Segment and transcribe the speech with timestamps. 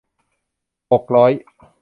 [0.91, 1.31] หกร้อย